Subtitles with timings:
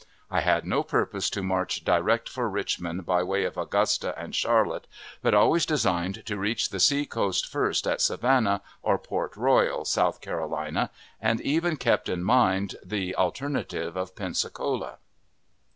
[0.31, 4.87] I had no purpose to march direct for Richmond by way of Augusta and Charlotte,
[5.21, 10.19] but always designed to reach the sea coast first at Savannah or Port Royal, South
[10.19, 10.89] Carolina,
[11.21, 14.97] and even kept in mind the alternative of Pensacola.